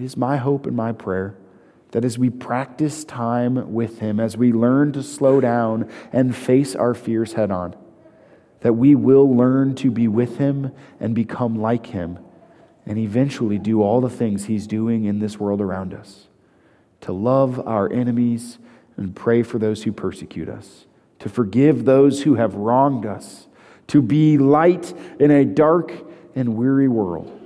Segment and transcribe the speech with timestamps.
[0.00, 1.34] It is my hope and my prayer
[1.90, 6.74] that as we practice time with Him, as we learn to slow down and face
[6.74, 7.76] our fears head on,
[8.60, 12.18] that we will learn to be with Him and become like Him
[12.86, 16.28] and eventually do all the things He's doing in this world around us.
[17.02, 18.58] To love our enemies
[18.96, 20.86] and pray for those who persecute us,
[21.18, 23.48] to forgive those who have wronged us,
[23.88, 25.92] to be light in a dark
[26.34, 27.39] and weary world.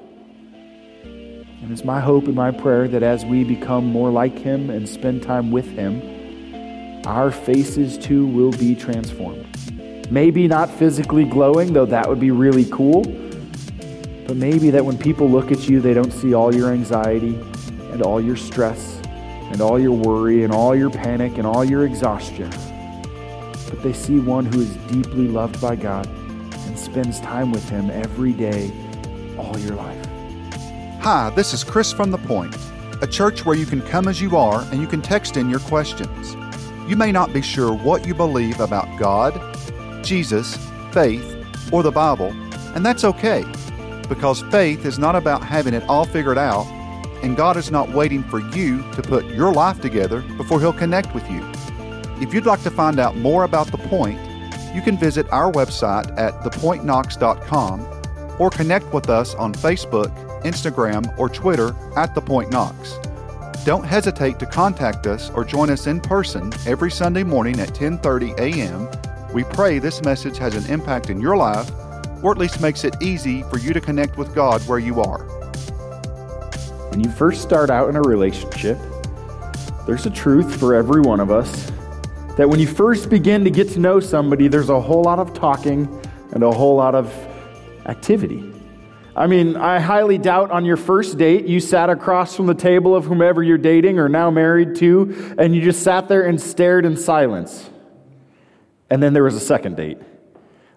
[1.64, 4.86] And it's my hope and my prayer that as we become more like Him and
[4.86, 9.46] spend time with Him, our faces too will be transformed.
[10.10, 13.02] Maybe not physically glowing, though that would be really cool,
[14.26, 17.34] but maybe that when people look at you, they don't see all your anxiety
[17.92, 19.00] and all your stress
[19.50, 22.50] and all your worry and all your panic and all your exhaustion,
[23.70, 27.88] but they see one who is deeply loved by God and spends time with Him
[27.88, 28.70] every day,
[29.38, 30.13] all your life.
[31.04, 32.56] Hi, this is Chris from The Point,
[33.02, 35.60] a church where you can come as you are and you can text in your
[35.60, 36.34] questions.
[36.88, 39.38] You may not be sure what you believe about God,
[40.02, 40.56] Jesus,
[40.92, 42.28] faith, or the Bible,
[42.74, 43.44] and that's okay,
[44.08, 46.64] because faith is not about having it all figured out,
[47.22, 51.14] and God is not waiting for you to put your life together before He'll connect
[51.14, 51.46] with you.
[52.22, 54.18] If you'd like to find out more about The Point,
[54.74, 58.03] you can visit our website at thepointknox.com
[58.38, 60.10] or connect with us on Facebook
[60.44, 62.98] Instagram, or Twitter at The Point Knox.
[63.64, 68.38] Don't hesitate to contact us or join us in person every Sunday morning at 10:30
[68.38, 68.88] a.m.
[69.32, 71.70] We pray this message has an impact in your life
[72.22, 75.24] or at least makes it easy for you to connect with God where you are.
[76.90, 78.78] When you first start out in a relationship,
[79.86, 81.70] there's a truth for every one of us
[82.36, 85.34] that when you first begin to get to know somebody, there's a whole lot of
[85.34, 85.88] talking
[86.32, 87.12] and a whole lot of
[87.86, 88.52] activity.
[89.16, 92.96] I mean, I highly doubt on your first date you sat across from the table
[92.96, 96.84] of whomever you're dating or now married to, and you just sat there and stared
[96.84, 97.70] in silence.
[98.90, 99.98] And then there was a second date.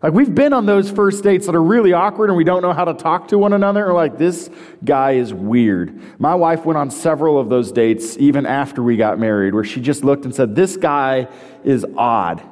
[0.04, 2.72] Like, we've been on those first dates that are really awkward and we don't know
[2.72, 3.88] how to talk to one another.
[3.88, 4.50] Or, like, this
[4.86, 6.20] guy is weird.
[6.20, 9.82] My wife went on several of those dates even after we got married where she
[9.82, 11.28] just looked and said, This guy
[11.64, 12.44] is odd.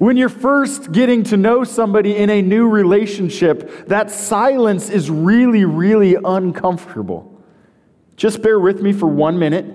[0.00, 5.66] When you're first getting to know somebody in a new relationship, that silence is really,
[5.66, 7.38] really uncomfortable.
[8.16, 9.66] Just bear with me for one minute.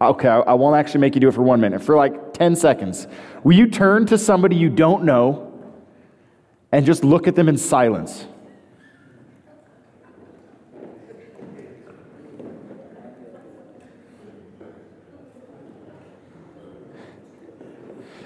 [0.00, 3.08] Okay, I won't actually make you do it for one minute, for like 10 seconds.
[3.42, 5.52] Will you turn to somebody you don't know
[6.70, 8.28] and just look at them in silence?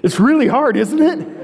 [0.03, 1.43] It's really hard, isn't it?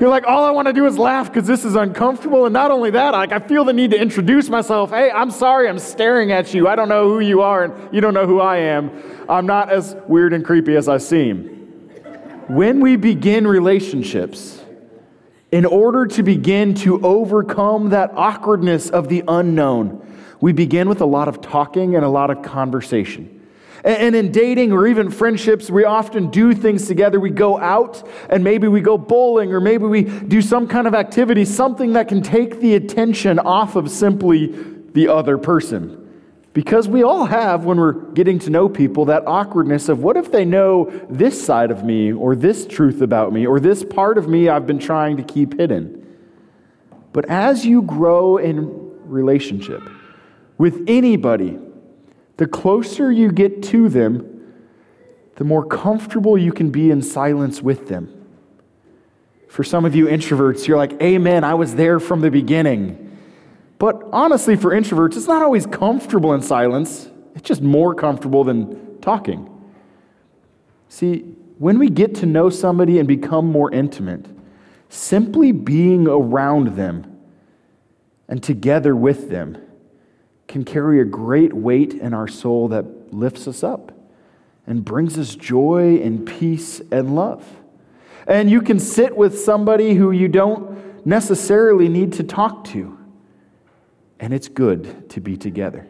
[0.00, 2.46] You're like, all I want to do is laugh because this is uncomfortable.
[2.46, 4.90] And not only that, like I feel the need to introduce myself.
[4.90, 6.68] Hey, I'm sorry I'm staring at you.
[6.68, 8.90] I don't know who you are, and you don't know who I am.
[9.28, 11.44] I'm not as weird and creepy as I seem.
[12.48, 14.62] When we begin relationships,
[15.52, 20.06] in order to begin to overcome that awkwardness of the unknown,
[20.40, 23.39] we begin with a lot of talking and a lot of conversation.
[23.84, 27.18] And in dating or even friendships, we often do things together.
[27.18, 30.94] We go out and maybe we go bowling or maybe we do some kind of
[30.94, 34.54] activity, something that can take the attention off of simply
[34.92, 35.96] the other person.
[36.52, 40.32] Because we all have, when we're getting to know people, that awkwardness of what if
[40.32, 44.28] they know this side of me or this truth about me or this part of
[44.28, 45.96] me I've been trying to keep hidden.
[47.12, 48.68] But as you grow in
[49.08, 49.82] relationship
[50.58, 51.58] with anybody,
[52.40, 54.54] the closer you get to them,
[55.36, 58.26] the more comfortable you can be in silence with them.
[59.46, 63.14] For some of you introverts, you're like, Amen, I was there from the beginning.
[63.76, 68.98] But honestly, for introverts, it's not always comfortable in silence, it's just more comfortable than
[69.02, 69.46] talking.
[70.88, 71.18] See,
[71.58, 74.24] when we get to know somebody and become more intimate,
[74.88, 77.20] simply being around them
[78.28, 79.58] and together with them
[80.50, 83.92] can carry a great weight in our soul that lifts us up
[84.66, 87.46] and brings us joy and peace and love.
[88.26, 92.98] And you can sit with somebody who you don't necessarily need to talk to,
[94.18, 95.86] and it's good to be together.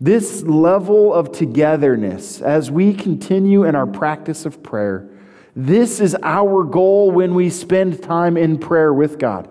[0.00, 5.08] This level of togetherness, as we continue in our practice of prayer,
[5.56, 9.48] this is our goal when we spend time in prayer with God.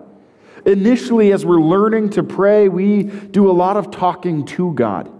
[0.66, 5.10] Initially, as we're learning to pray, we do a lot of talking to God.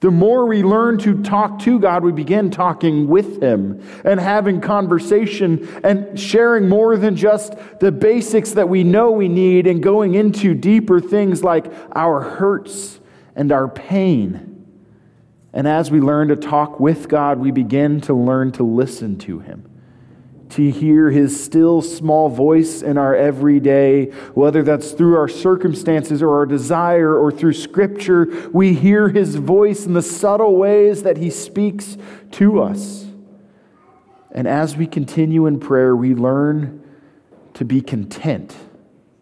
[0.00, 4.60] The more we learn to talk to God, we begin talking with Him and having
[4.60, 10.14] conversation and sharing more than just the basics that we know we need and going
[10.14, 13.00] into deeper things like our hurts
[13.34, 14.44] and our pain
[15.52, 19.40] And as we learn to talk with God, we begin to learn to listen to
[19.40, 19.67] Him,
[20.50, 26.36] to hear His still small voice in our everyday, whether that's through our circumstances or
[26.36, 28.48] our desire or through Scripture.
[28.52, 31.96] We hear His voice in the subtle ways that He speaks
[32.32, 33.06] to us.
[34.30, 36.84] And as we continue in prayer, we learn
[37.54, 38.54] to be content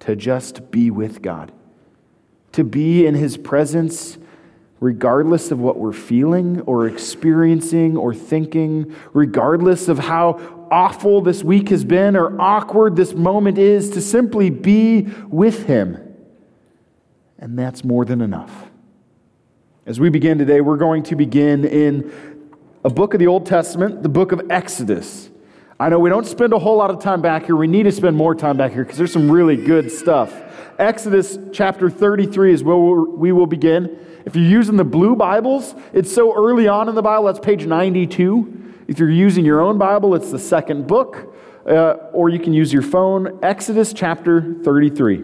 [0.00, 1.52] to just be with God,
[2.52, 4.18] to be in His presence
[4.80, 11.68] regardless of what we're feeling or experiencing or thinking, regardless of how awful this week
[11.70, 16.02] has been or awkward this moment is, to simply be with Him.
[17.38, 18.70] And that's more than enough.
[19.86, 22.12] As we begin today, we're going to begin in
[22.84, 25.30] a book of the Old Testament, the book of Exodus.
[25.78, 27.56] I know we don't spend a whole lot of time back here.
[27.56, 30.34] We need to spend more time back here because there's some really good stuff.
[30.78, 33.98] Exodus chapter 33 is where we will begin.
[34.26, 37.64] If you're using the blue Bibles, it's so early on in the Bible, that's page
[37.64, 38.74] 92.
[38.88, 41.32] If you're using your own Bible, it's the second book,
[41.64, 45.22] uh, or you can use your phone, Exodus chapter 33.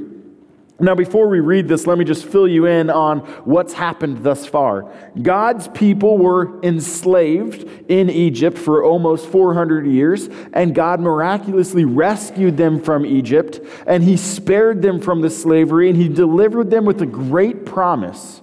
[0.79, 4.47] Now, before we read this, let me just fill you in on what's happened thus
[4.47, 4.93] far.
[5.21, 12.81] God's people were enslaved in Egypt for almost 400 years, and God miraculously rescued them
[12.81, 17.07] from Egypt, and He spared them from the slavery, and He delivered them with a
[17.07, 18.42] great promise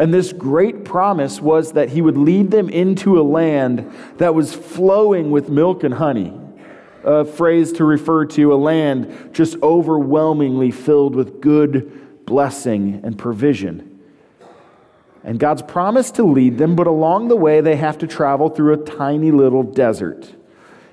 [0.00, 4.54] and this great promise was that he would lead them into a land that was
[4.54, 6.32] flowing with milk and honey.
[7.04, 14.00] A phrase to refer to a land just overwhelmingly filled with good blessing and provision.
[15.22, 18.72] And God's promised to lead them, but along the way, they have to travel through
[18.72, 20.34] a tiny little desert.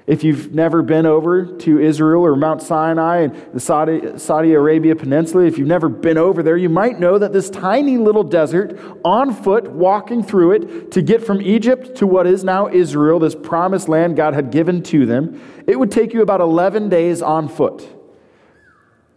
[0.07, 4.95] If you've never been over to Israel or Mount Sinai and the Saudi, Saudi Arabia
[4.95, 8.79] Peninsula, if you've never been over there, you might know that this tiny little desert,
[9.03, 13.35] on foot, walking through it to get from Egypt to what is now Israel, this
[13.35, 17.49] promised land God had given to them, it would take you about 11 days on
[17.49, 17.81] foot.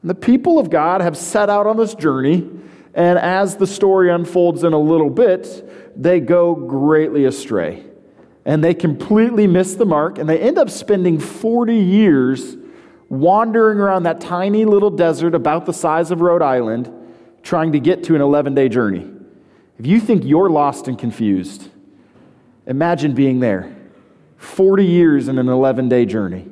[0.02, 2.50] And the people of God have set out on this journey,
[2.94, 7.89] and as the story unfolds in a little bit, they go greatly astray
[8.44, 12.56] and they completely miss the mark, and they end up spending 40 years
[13.08, 16.90] wandering around that tiny little desert about the size of Rhode Island,
[17.42, 19.10] trying to get to an 11 day journey.
[19.78, 21.68] If you think you're lost and confused,
[22.66, 23.74] imagine being there
[24.36, 26.48] 40 years in an 11 day journey.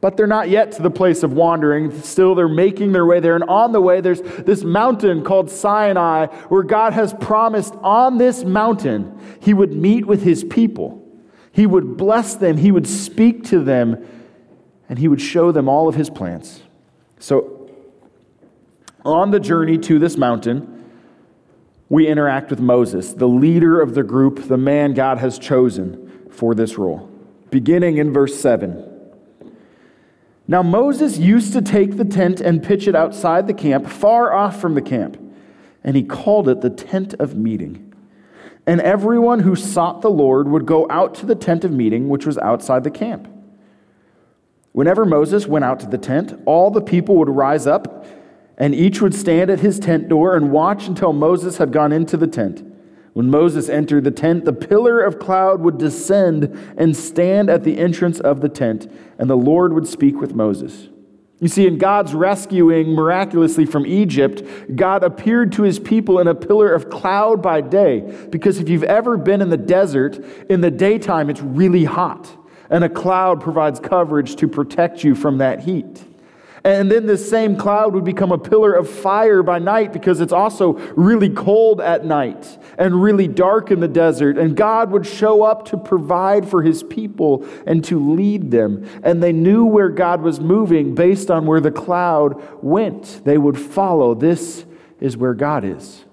[0.00, 2.00] But they're not yet to the place of wandering.
[2.02, 3.34] Still, they're making their way there.
[3.34, 8.42] And on the way, there's this mountain called Sinai, where God has promised on this
[8.44, 10.96] mountain he would meet with his people.
[11.52, 14.06] He would bless them, he would speak to them,
[14.88, 16.62] and he would show them all of his plans.
[17.18, 17.70] So,
[19.04, 20.84] on the journey to this mountain,
[21.88, 26.54] we interact with Moses, the leader of the group, the man God has chosen for
[26.54, 27.10] this role.
[27.50, 28.89] Beginning in verse 7.
[30.50, 34.60] Now, Moses used to take the tent and pitch it outside the camp, far off
[34.60, 35.16] from the camp,
[35.84, 37.94] and he called it the tent of meeting.
[38.66, 42.26] And everyone who sought the Lord would go out to the tent of meeting, which
[42.26, 43.28] was outside the camp.
[44.72, 48.04] Whenever Moses went out to the tent, all the people would rise up,
[48.58, 52.16] and each would stand at his tent door and watch until Moses had gone into
[52.16, 52.64] the tent.
[53.20, 57.76] When Moses entered the tent, the pillar of cloud would descend and stand at the
[57.76, 60.88] entrance of the tent, and the Lord would speak with Moses.
[61.38, 64.42] You see, in God's rescuing miraculously from Egypt,
[64.74, 68.10] God appeared to his people in a pillar of cloud by day.
[68.30, 72.34] Because if you've ever been in the desert, in the daytime it's really hot,
[72.70, 76.02] and a cloud provides coverage to protect you from that heat.
[76.62, 80.32] And then this same cloud would become a pillar of fire by night because it's
[80.32, 84.36] also really cold at night and really dark in the desert.
[84.36, 88.86] And God would show up to provide for his people and to lead them.
[89.02, 93.22] And they knew where God was moving based on where the cloud went.
[93.24, 94.14] They would follow.
[94.14, 94.66] This
[95.00, 96.04] is where God is.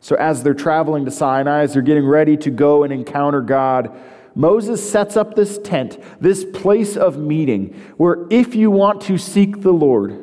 [0.00, 3.96] So as they're traveling to Sinai, as they're getting ready to go and encounter God,
[4.34, 9.60] Moses sets up this tent, this place of meeting, where if you want to seek
[9.60, 10.18] the Lord,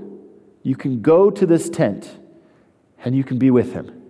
[0.64, 2.20] you can go to this tent
[3.04, 4.02] and you can be with him.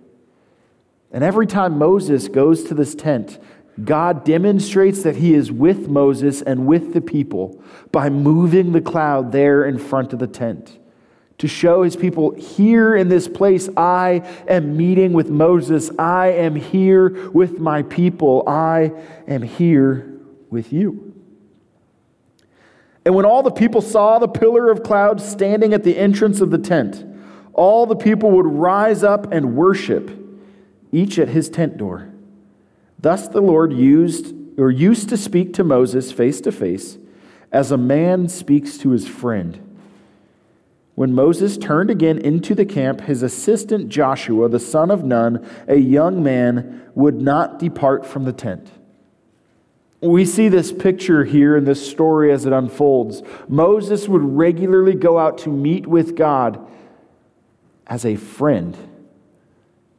[1.12, 3.38] And every time Moses goes to this tent,
[3.84, 9.32] God demonstrates that he is with Moses and with the people by moving the cloud
[9.32, 10.79] there in front of the tent
[11.40, 15.90] to show his people here in this place, I am meeting with Moses.
[15.98, 18.44] I am here with my people.
[18.46, 18.92] I
[19.26, 20.20] am here
[20.50, 21.14] with you.
[23.06, 26.50] And when all the people saw the pillar of cloud standing at the entrance of
[26.50, 27.06] the tent,
[27.54, 30.10] all the people would rise up and worship,
[30.92, 32.12] each at his tent door.
[32.98, 36.98] Thus the Lord used or used to speak to Moses face to face
[37.50, 39.69] as a man speaks to his friend.
[41.00, 45.76] When Moses turned again into the camp, his assistant Joshua, the son of Nun, a
[45.76, 48.70] young man, would not depart from the tent.
[50.02, 53.22] We see this picture here in this story as it unfolds.
[53.48, 56.68] Moses would regularly go out to meet with God
[57.86, 58.76] as a friend,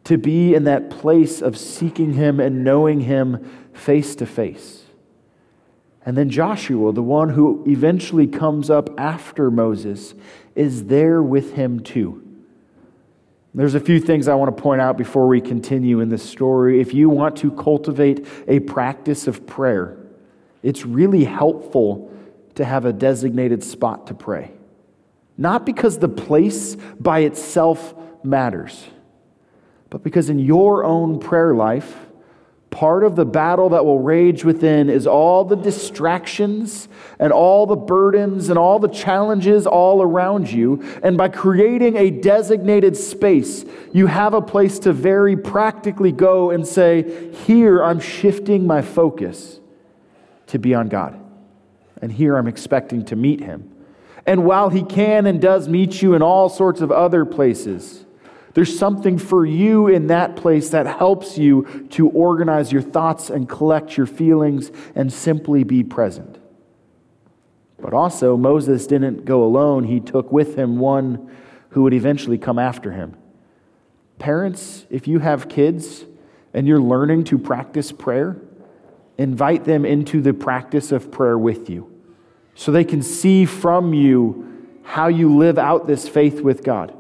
[0.04, 3.44] to be in that place of seeking Him and knowing Him
[3.74, 4.81] face to face.
[6.06, 10.16] And then Joshua, the one who eventually comes up after Moses,
[10.56, 12.28] is there with him too.
[13.54, 16.80] There's a few things I want to point out before we continue in this story.
[16.80, 19.98] If you want to cultivate a practice of prayer,
[20.64, 22.12] it's really helpful
[22.56, 24.52] to have a designated spot to pray.
[25.38, 27.94] Not because the place by itself
[28.24, 28.86] matters,
[29.90, 32.08] but because in your own prayer life,
[32.72, 36.88] Part of the battle that will rage within is all the distractions
[37.20, 40.82] and all the burdens and all the challenges all around you.
[41.04, 46.66] And by creating a designated space, you have a place to very practically go and
[46.66, 49.60] say, Here I'm shifting my focus
[50.48, 51.20] to be on God.
[52.02, 53.70] And here I'm expecting to meet Him.
[54.26, 58.06] And while He can and does meet you in all sorts of other places,
[58.54, 63.48] there's something for you in that place that helps you to organize your thoughts and
[63.48, 66.38] collect your feelings and simply be present.
[67.80, 71.32] But also, Moses didn't go alone, he took with him one
[71.70, 73.16] who would eventually come after him.
[74.20, 76.06] Parents, if you have kids
[76.54, 78.38] and you're learning to practice prayer,
[79.18, 81.90] invite them into the practice of prayer with you
[82.54, 86.96] so they can see from you how you live out this faith with God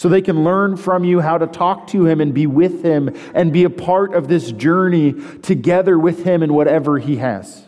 [0.00, 3.14] so they can learn from you how to talk to him and be with him
[3.34, 7.66] and be a part of this journey together with him in whatever he has.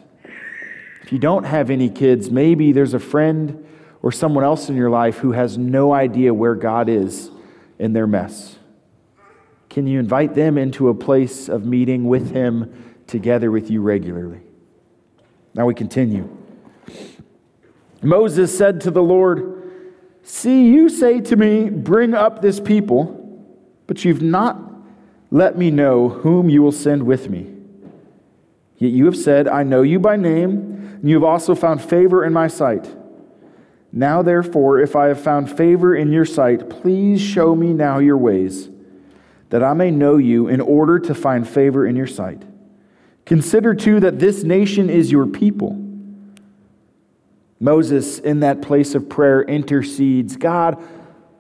[1.02, 3.68] If you don't have any kids, maybe there's a friend
[4.00, 7.30] or someone else in your life who has no idea where God is
[7.78, 8.56] in their mess.
[9.68, 14.40] Can you invite them into a place of meeting with him together with you regularly?
[15.52, 16.34] Now we continue.
[18.00, 19.61] Moses said to the Lord,
[20.22, 23.18] See, you say to me, Bring up this people,
[23.86, 24.58] but you've not
[25.30, 27.52] let me know whom you will send with me.
[28.76, 32.24] Yet you have said, I know you by name, and you have also found favor
[32.24, 32.94] in my sight.
[33.92, 38.16] Now, therefore, if I have found favor in your sight, please show me now your
[38.16, 38.70] ways,
[39.50, 42.42] that I may know you in order to find favor in your sight.
[43.24, 45.78] Consider, too, that this nation is your people.
[47.62, 50.82] Moses, in that place of prayer, intercedes God,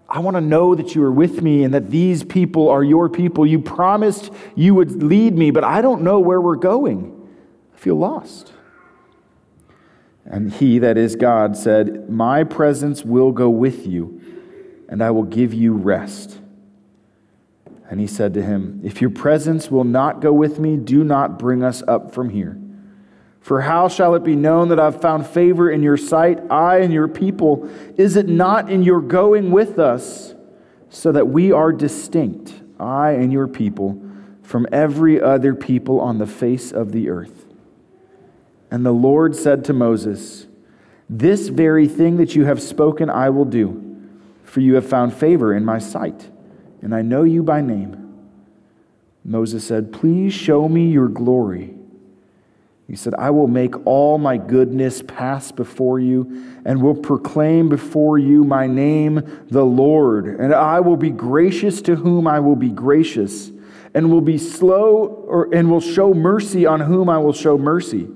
[0.08, 3.08] I want to know that you are with me and that these people are your
[3.08, 3.44] people.
[3.44, 7.28] You promised you would lead me, but I don't know where we're going.
[7.74, 8.52] I feel lost.
[10.24, 14.20] And he, that is God, said, My presence will go with you,
[14.88, 16.38] and I will give you rest.
[17.90, 21.36] And he said to him, If your presence will not go with me, do not
[21.36, 22.61] bring us up from here.
[23.42, 26.92] For how shall it be known that I've found favor in your sight, I and
[26.92, 27.68] your people?
[27.96, 30.34] Is it not in your going with us,
[30.90, 34.00] so that we are distinct, I and your people,
[34.42, 37.46] from every other people on the face of the earth?
[38.70, 40.46] And the Lord said to Moses,
[41.10, 44.08] This very thing that you have spoken I will do,
[44.44, 46.30] for you have found favor in my sight,
[46.80, 47.98] and I know you by name.
[49.24, 51.74] Moses said, Please show me your glory.
[52.92, 58.18] He said, I will make all my goodness pass before you and will proclaim before
[58.18, 60.26] you my name, the Lord.
[60.26, 63.50] And I will be gracious to whom I will be gracious
[63.94, 68.08] and will be slow or, and will show mercy on whom I will show mercy.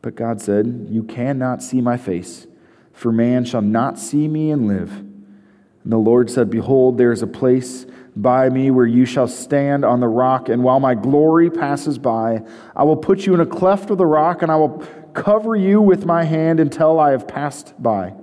[0.00, 2.46] But God said, You cannot see my face,
[2.92, 4.92] for man shall not see me and live.
[4.92, 7.84] And the Lord said, Behold, there is a place
[8.16, 12.42] by me where you shall stand on the rock, and while my glory passes by,
[12.74, 15.80] I will put you in a cleft of the rock, and I will cover you
[15.80, 18.14] with my hand until I have passed by.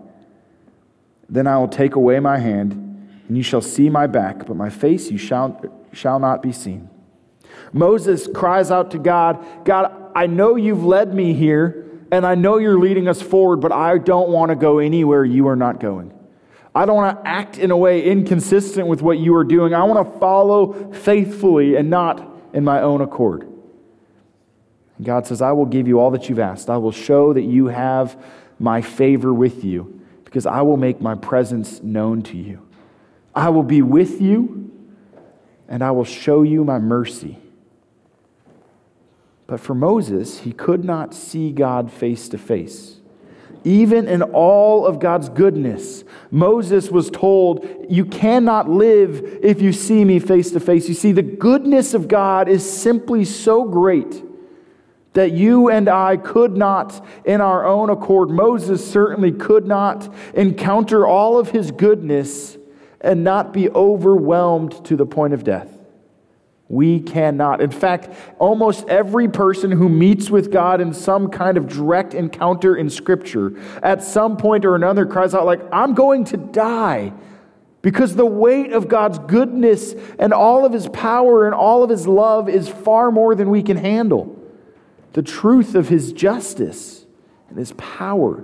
[1.30, 2.74] Then I will take away my hand,
[3.28, 6.90] and you shall see my back, but my face you shall, shall not be seen.
[7.74, 12.58] Moses cries out to God, God, I know you've led me here, and I know
[12.58, 16.14] you're leading us forward, but I don't want to go anywhere you are not going.
[16.78, 19.74] I don't want to act in a way inconsistent with what you are doing.
[19.74, 23.48] I want to follow faithfully and not in my own accord.
[24.98, 26.70] And God says, I will give you all that you've asked.
[26.70, 28.24] I will show that you have
[28.60, 32.62] my favor with you because I will make my presence known to you.
[33.34, 34.72] I will be with you
[35.68, 37.40] and I will show you my mercy.
[39.48, 42.97] But for Moses, he could not see God face to face.
[43.68, 50.06] Even in all of God's goodness, Moses was told, You cannot live if you see
[50.06, 50.88] me face to face.
[50.88, 54.24] You see, the goodness of God is simply so great
[55.12, 61.06] that you and I could not, in our own accord, Moses certainly could not encounter
[61.06, 62.58] all of his goodness
[63.02, 65.77] and not be overwhelmed to the point of death.
[66.70, 67.62] We cannot.
[67.62, 68.10] In fact,
[68.40, 73.58] almost every person who meets with God in some kind of direct encounter in Scripture
[73.82, 77.14] at some point or another cries out, like, I'm going to die.
[77.82, 82.06] Because the weight of God's goodness and all of his power and all of his
[82.06, 84.36] love is far more than we can handle.
[85.14, 87.06] The truth of his justice
[87.50, 88.44] and his power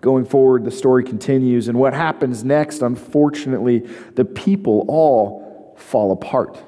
[0.00, 3.80] Going forward, the story continues, and what happens next, unfortunately,
[4.14, 6.62] the people all fall apart.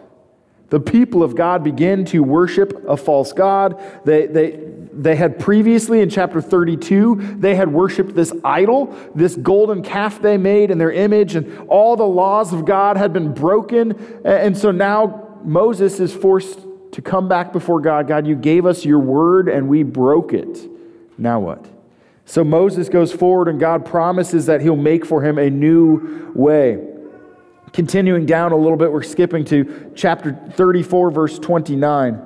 [0.70, 3.82] The people of God begin to worship a false God.
[4.04, 4.60] They, they,
[4.92, 10.37] they had previously in chapter 32, they had worshiped this idol, this golden calf they
[10.37, 13.92] made in their image, and all the laws of God had been broken.
[14.25, 16.60] And so now Moses is forced
[16.92, 18.08] to come back before God.
[18.08, 20.68] God, you gave us your word and we broke it.
[21.16, 21.64] Now what?
[22.30, 26.78] So Moses goes forward, and God promises that he'll make for him a new way.
[27.72, 32.22] Continuing down a little bit, we're skipping to chapter 34, verse 29.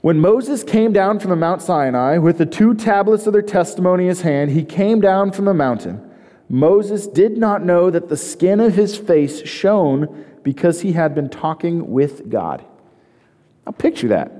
[0.00, 4.04] When Moses came down from the Mount Sinai with the two tablets of their testimony
[4.04, 6.00] in his hand, he came down from the mountain.
[6.48, 11.28] Moses did not know that the skin of his face shone because he had been
[11.28, 12.64] talking with God.
[13.66, 14.32] Now, picture that.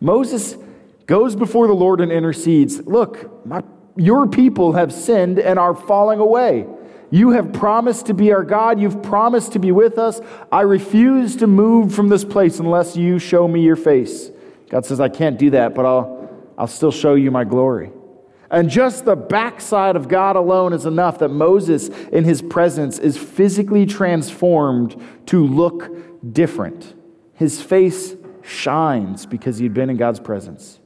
[0.00, 0.56] Moses
[1.12, 2.86] goes before the Lord and intercedes.
[2.86, 3.62] Look, my,
[3.96, 6.66] your people have sinned and are falling away.
[7.10, 8.80] You have promised to be our God.
[8.80, 10.22] You've promised to be with us.
[10.50, 14.30] I refuse to move from this place unless you show me your face.
[14.70, 17.92] God says, I can't do that, but I'll, I'll still show you my glory.
[18.50, 23.18] And just the backside of God alone is enough that Moses, in his presence, is
[23.18, 26.94] physically transformed to look different.
[27.34, 30.78] His face shines because he'd been in God's presence.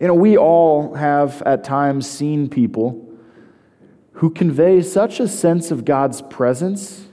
[0.00, 3.06] You know, we all have at times seen people
[4.12, 7.06] who convey such a sense of God's presence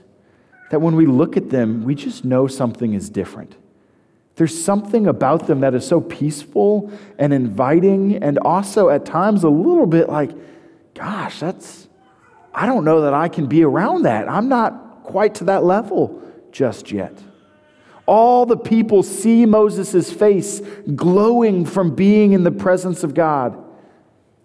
[0.70, 3.56] that when we look at them, we just know something is different.
[4.36, 9.48] There's something about them that is so peaceful and inviting, and also at times a
[9.48, 10.30] little bit like,
[10.94, 11.88] gosh, that's,
[12.54, 14.28] I don't know that I can be around that.
[14.28, 16.22] I'm not quite to that level
[16.52, 17.12] just yet.
[18.08, 20.62] All the people see Moses' face
[20.96, 23.62] glowing from being in the presence of God,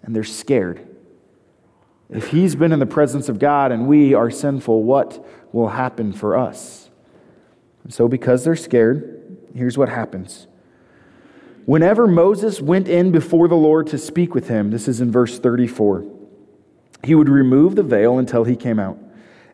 [0.02, 0.86] and they're scared.
[2.10, 6.12] If he's been in the presence of God and we are sinful, what will happen
[6.12, 6.90] for us?
[7.88, 10.48] So, because they're scared, here's what happens.
[11.66, 15.40] Whenever Moses went in before the Lord to speak with him, this is in verse
[15.40, 16.06] 34,
[17.06, 18.98] he would remove the veil until he came out.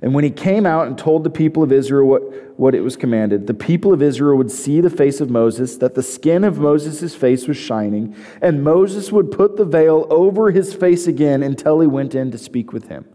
[0.01, 2.95] And when he came out and told the people of Israel what, what it was
[2.95, 6.57] commanded, the people of Israel would see the face of Moses, that the skin of
[6.57, 11.81] Moses' face was shining, and Moses would put the veil over his face again until
[11.81, 13.05] he went in to speak with him.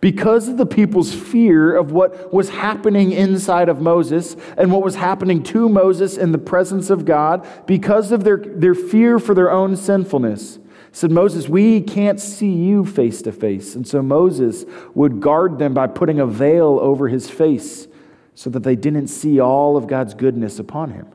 [0.00, 4.94] Because of the people's fear of what was happening inside of Moses and what was
[4.94, 9.50] happening to Moses in the presence of God, because of their, their fear for their
[9.50, 10.58] own sinfulness,
[10.92, 13.74] said, Moses, we can't see you face to face.
[13.74, 17.88] And so Moses would guard them by putting a veil over his face
[18.34, 21.06] so that they didn't see all of God's goodness upon him.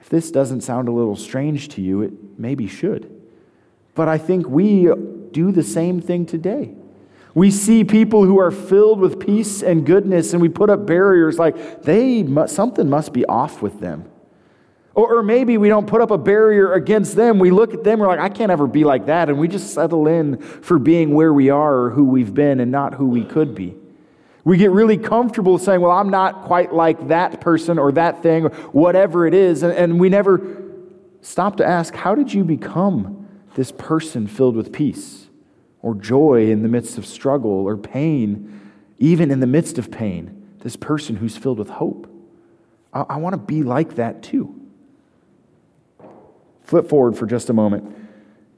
[0.00, 3.10] If this doesn't sound a little strange to you, it maybe should.
[3.94, 4.88] But I think we
[5.32, 6.74] do the same thing today.
[7.34, 11.38] We see people who are filled with peace and goodness, and we put up barriers
[11.38, 14.04] like they something must be off with them.
[14.94, 17.38] Or, or maybe we don't put up a barrier against them.
[17.38, 19.28] We look at them, we're like, I can't ever be like that.
[19.28, 22.70] And we just settle in for being where we are or who we've been and
[22.70, 23.74] not who we could be.
[24.44, 28.46] We get really comfortable saying, well, I'm not quite like that person or that thing
[28.46, 29.62] or whatever it is.
[29.62, 30.62] And, and we never
[31.20, 35.28] stop to ask, how did you become this person filled with peace
[35.80, 38.60] or joy in the midst of struggle or pain,
[38.98, 40.38] even in the midst of pain?
[40.58, 42.08] This person who's filled with hope.
[42.92, 44.61] I, I want to be like that too.
[46.64, 47.96] Flip forward for just a moment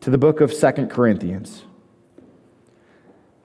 [0.01, 1.65] to the book of Second Corinthians.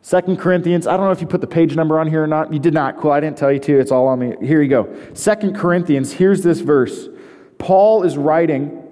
[0.02, 2.54] Second Corinthians, I don't know if you put the page number on here or not.
[2.54, 2.98] You did not.
[2.98, 3.80] Cool, I didn't tell you to.
[3.80, 4.36] It's all on me.
[4.41, 4.95] Here you go.
[5.13, 7.10] Second Corinthians, here's this verse.
[7.58, 8.84] Paul is writing,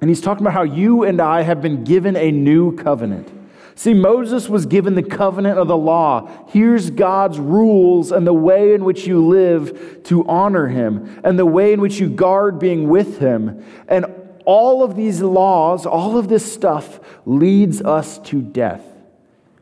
[0.00, 3.32] and he's talking about how you and I have been given a new covenant.
[3.74, 6.30] See, Moses was given the covenant of the law.
[6.48, 11.44] Here's God's rules and the way in which you live to honor him, and the
[11.44, 13.62] way in which you guard being with him.
[13.88, 14.06] And
[14.46, 18.82] all of these laws, all of this stuff leads us to death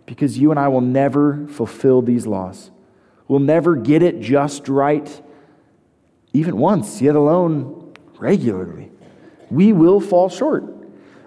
[0.06, 2.70] because you and I will never fulfill these laws.
[3.26, 5.22] We'll never get it just right,
[6.34, 8.92] even once, yet alone regularly.
[9.50, 10.64] We will fall short.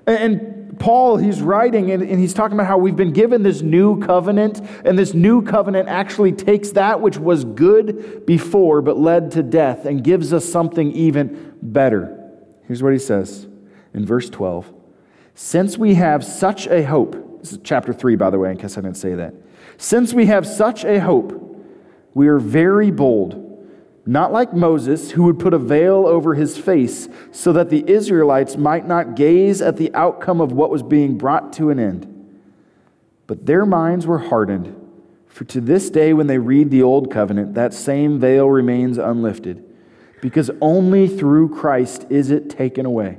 [0.05, 4.61] And Paul, he's writing and, he's talking about how we've been given this new covenant,
[4.85, 9.85] and this new covenant actually takes that which was good before but led to death
[9.85, 12.26] and gives us something even better.
[12.67, 13.47] Here's what he says
[13.93, 14.71] in verse 12
[15.33, 18.77] Since we have such a hope, this is chapter 3, by the way, in case
[18.77, 19.33] I didn't say that.
[19.77, 21.43] Since we have such a hope,
[22.13, 23.47] we are very bold
[24.07, 28.55] not like Moses, who would put a veil over his face so that the Israelites
[28.55, 32.13] might not gaze at the outcome of what was being brought to an end.
[33.27, 34.73] But their minds were hardened,
[35.27, 39.63] for to this day, when they read the Old Covenant, that same veil remains unlifted,
[40.21, 43.17] because only through Christ is it taken away.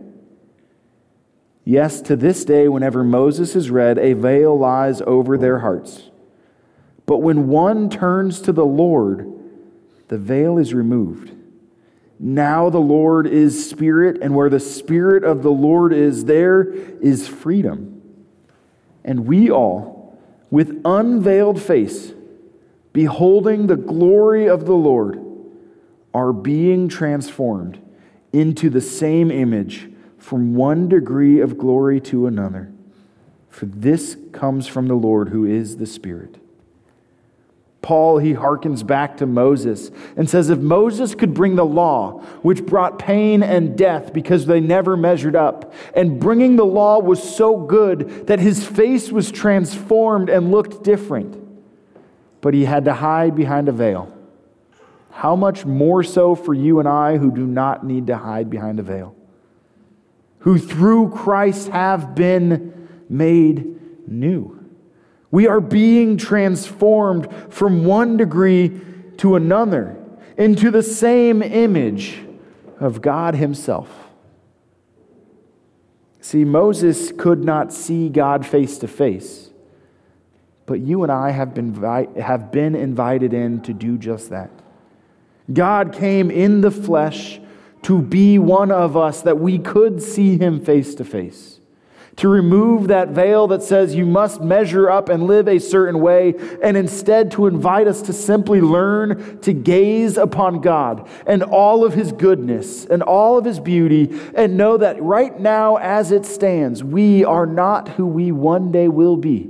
[1.65, 6.11] Yes, to this day, whenever Moses is read, a veil lies over their hearts.
[7.05, 9.31] But when one turns to the Lord,
[10.09, 11.33] the veil is removed.
[12.19, 17.29] Now the Lord is Spirit, and where the Spirit of the Lord is, there is
[17.29, 18.03] freedom.
[19.05, 20.19] And we all,
[20.51, 22.13] with unveiled face,
[22.93, 25.23] beholding the glory of the Lord,
[26.15, 27.79] are being transformed
[28.33, 32.71] into the same image from one degree of glory to another.
[33.49, 36.37] For this comes from the Lord who is the Spirit.
[37.81, 42.67] Paul, he harkens back to Moses and says if Moses could bring the law, which
[42.67, 47.57] brought pain and death because they never measured up, and bringing the law was so
[47.57, 51.37] good that his face was transformed and looked different,
[52.41, 54.13] but he had to hide behind a veil.
[55.19, 58.79] How much more so for you and I who do not need to hide behind
[58.79, 59.17] a veil?
[60.41, 64.65] Who through Christ have been made new.
[65.33, 68.81] We are being transformed from one degree
[69.17, 69.97] to another
[70.37, 72.21] into the same image
[72.79, 73.91] of God Himself.
[76.21, 79.51] See, Moses could not see God face to face,
[80.65, 81.75] but you and I have been,
[82.21, 84.53] have been invited in to do just that.
[85.53, 87.41] God came in the flesh
[87.83, 91.61] to be one of us that we could see Him face to face.
[92.17, 96.35] To remove that veil that says you must measure up and live a certain way,
[96.63, 101.95] and instead to invite us to simply learn to gaze upon God and all of
[101.95, 106.83] His goodness and all of His beauty, and know that right now, as it stands,
[106.83, 109.49] we are not who we one day will be,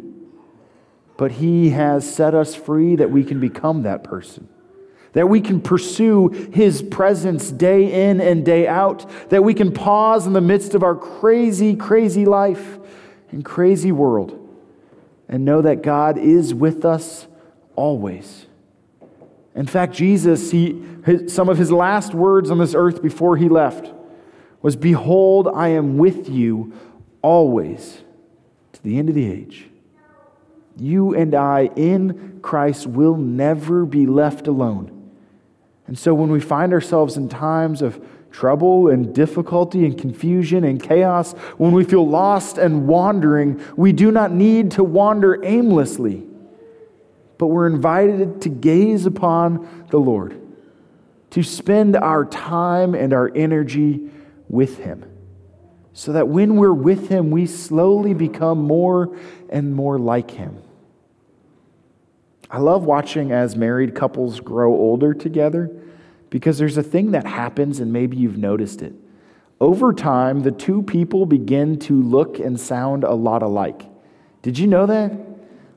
[1.16, 4.48] but He has set us free that we can become that person
[5.18, 10.28] that we can pursue His presence day in and day out, that we can pause
[10.28, 12.78] in the midst of our crazy, crazy life
[13.32, 14.48] and crazy world
[15.28, 17.26] and know that God is with us
[17.74, 18.46] always.
[19.56, 23.48] In fact, Jesus, he, his, some of his last words on this earth before he
[23.48, 23.92] left
[24.62, 26.72] was Behold, I am with you
[27.22, 28.02] always
[28.72, 29.66] to the end of the age.
[30.76, 34.94] You and I in Christ will never be left alone.
[35.88, 40.80] And so when we find ourselves in times of trouble and difficulty and confusion and
[40.80, 46.26] chaos, when we feel lost and wandering, we do not need to wander aimlessly,
[47.38, 50.38] but we're invited to gaze upon the Lord,
[51.30, 54.10] to spend our time and our energy
[54.46, 55.10] with Him,
[55.94, 59.16] so that when we're with Him, we slowly become more
[59.48, 60.58] and more like Him.
[62.50, 65.70] I love watching as married couples grow older together
[66.30, 68.94] because there's a thing that happens, and maybe you've noticed it.
[69.60, 73.82] Over time, the two people begin to look and sound a lot alike.
[74.42, 75.12] Did you know that?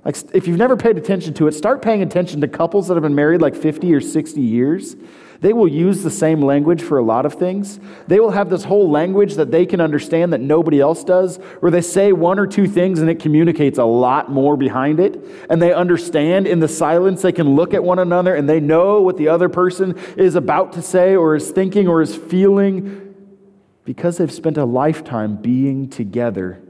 [0.06, 3.04] Like, if you've never paid attention to it, start paying attention to couples that have
[3.04, 4.96] been married like 50 or 60 years.
[5.42, 7.80] They will use the same language for a lot of things.
[8.08, 11.72] They will have this whole language that they can understand that nobody else does, where
[11.72, 15.20] they say one or two things and it communicates a lot more behind it.
[15.50, 19.02] And they understand in the silence, they can look at one another and they know
[19.02, 23.16] what the other person is about to say or is thinking or is feeling
[23.84, 26.62] because they've spent a lifetime being together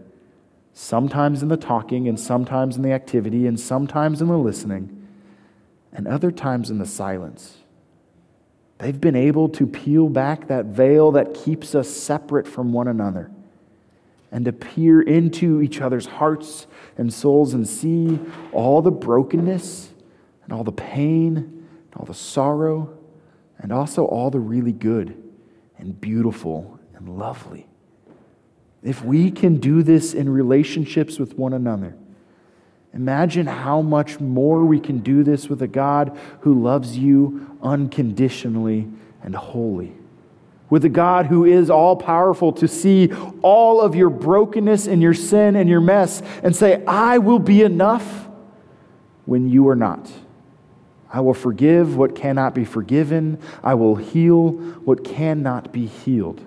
[0.73, 5.05] sometimes in the talking, and sometimes in the activity, and sometimes in the listening,
[5.91, 7.57] and other times in the silence.
[8.81, 13.29] They've been able to peel back that veil that keeps us separate from one another.
[14.33, 16.65] and to peer into each other's hearts
[16.97, 18.17] and souls and see
[18.53, 19.89] all the brokenness
[20.45, 22.97] and all the pain and all the sorrow
[23.57, 25.21] and also all the really good
[25.77, 27.67] and beautiful and lovely.
[28.81, 31.95] If we can do this in relationships with one another,
[32.93, 38.87] imagine how much more we can do this with a God who loves you unconditionally
[39.23, 39.93] and wholly.
[40.69, 45.13] With a God who is all powerful to see all of your brokenness and your
[45.13, 48.29] sin and your mess and say, I will be enough
[49.25, 50.09] when you are not.
[51.13, 53.39] I will forgive what cannot be forgiven.
[53.61, 54.51] I will heal
[54.85, 56.41] what cannot be healed.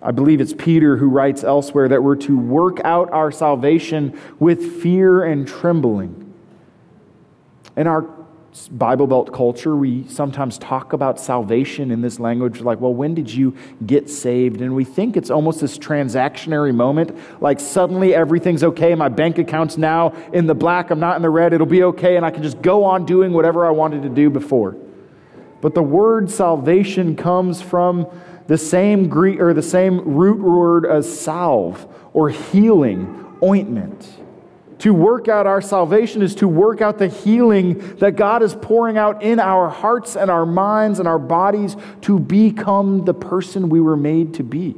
[0.00, 4.80] I believe it's Peter who writes elsewhere that we're to work out our salvation with
[4.80, 6.32] fear and trembling.
[7.76, 8.08] In our
[8.70, 13.32] Bible Belt culture, we sometimes talk about salvation in this language like, well, when did
[13.32, 13.54] you
[13.86, 14.60] get saved?
[14.60, 19.76] And we think it's almost this transactionary moment, like suddenly everything's okay, my bank account's
[19.76, 22.42] now in the black, I'm not in the red, it'll be okay, and I can
[22.42, 24.76] just go on doing whatever I wanted to do before.
[25.60, 28.06] But the word salvation comes from
[28.48, 34.10] the same Greek or the same root word as salve or healing, ointment.
[34.80, 38.96] To work out our salvation is to work out the healing that God is pouring
[38.96, 43.80] out in our hearts and our minds and our bodies to become the person we
[43.80, 44.74] were made to be.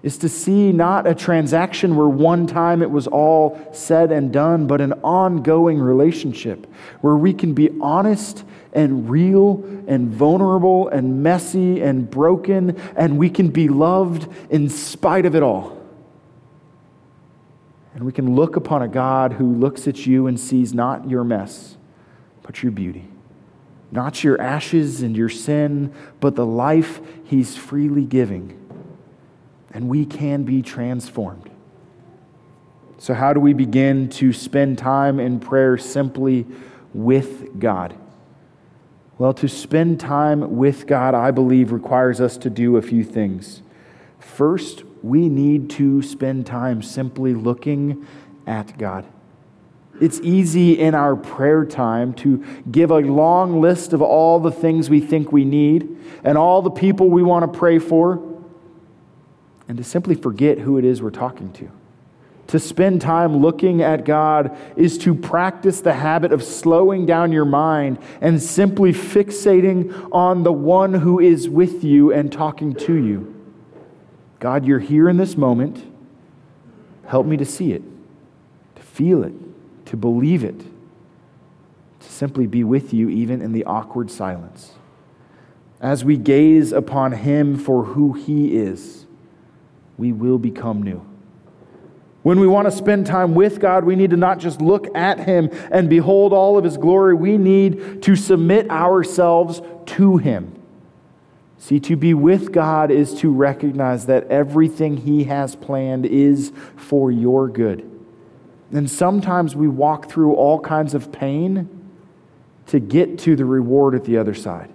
[0.00, 4.68] Is to see not a transaction where one time it was all said and done,
[4.68, 6.66] but an ongoing relationship
[7.00, 13.28] where we can be honest and real and vulnerable and messy and broken, and we
[13.28, 15.76] can be loved in spite of it all.
[17.94, 21.24] And we can look upon a God who looks at you and sees not your
[21.24, 21.76] mess,
[22.44, 23.08] but your beauty.
[23.90, 28.67] Not your ashes and your sin, but the life He's freely giving.
[29.78, 31.48] And we can be transformed.
[32.98, 36.46] So, how do we begin to spend time in prayer simply
[36.92, 37.96] with God?
[39.18, 43.62] Well, to spend time with God, I believe, requires us to do a few things.
[44.18, 48.04] First, we need to spend time simply looking
[48.48, 49.06] at God.
[50.00, 54.90] It's easy in our prayer time to give a long list of all the things
[54.90, 58.27] we think we need and all the people we want to pray for,
[59.68, 61.70] and to simply forget who it is we're talking to.
[62.48, 67.44] To spend time looking at God is to practice the habit of slowing down your
[67.44, 73.34] mind and simply fixating on the one who is with you and talking to you.
[74.40, 75.84] God, you're here in this moment.
[77.06, 77.82] Help me to see it,
[78.76, 79.34] to feel it,
[79.86, 84.72] to believe it, to simply be with you even in the awkward silence.
[85.82, 89.06] As we gaze upon Him for who He is,
[89.98, 91.04] we will become new.
[92.22, 95.20] When we want to spend time with God, we need to not just look at
[95.20, 97.14] Him and behold all of His glory.
[97.14, 100.54] We need to submit ourselves to Him.
[101.58, 107.10] See, to be with God is to recognize that everything He has planned is for
[107.10, 107.88] your good.
[108.70, 111.68] And sometimes we walk through all kinds of pain
[112.66, 114.70] to get to the reward at the other side.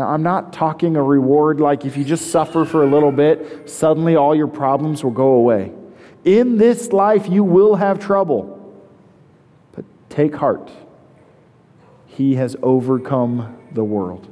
[0.00, 3.68] Now, I'm not talking a reward like if you just suffer for a little bit,
[3.68, 5.72] suddenly all your problems will go away.
[6.24, 8.74] In this life, you will have trouble.
[9.72, 10.70] But take heart.
[12.06, 14.26] He has overcome the world.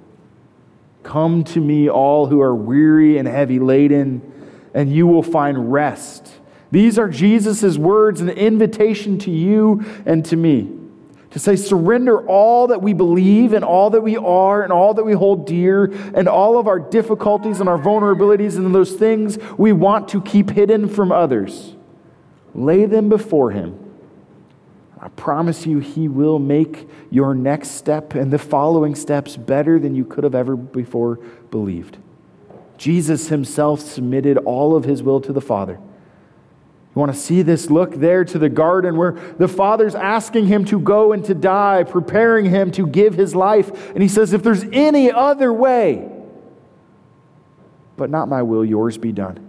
[1.02, 4.22] Come to me, all who are weary and heavy laden,
[4.72, 6.32] and you will find rest.
[6.70, 10.77] These are Jesus' words, an invitation to you and to me
[11.30, 15.04] to say, surrender all that we believe and all that we are and all that
[15.04, 19.72] we hold dear and all of our difficulties and our vulnerabilities and those things we
[19.72, 21.74] want to keep hidden from others.
[22.54, 23.78] Lay them before Him.
[25.00, 29.94] I promise you, He will make your next step and the following steps better than
[29.94, 31.16] you could have ever before
[31.50, 31.98] believed.
[32.78, 35.78] Jesus Himself submitted all of His will to the Father.
[36.94, 37.70] You want to see this?
[37.70, 41.84] Look there to the garden where the Father's asking Him to go and to die,
[41.84, 43.90] preparing Him to give His life.
[43.90, 46.10] And He says, If there's any other way,
[47.96, 49.48] but not my will, yours be done.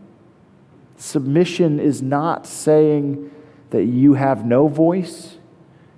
[0.98, 3.32] Submission is not saying
[3.70, 5.38] that you have no voice,